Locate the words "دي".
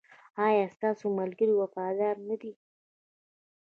2.41-2.51